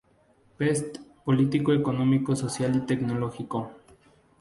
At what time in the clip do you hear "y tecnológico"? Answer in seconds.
2.75-3.69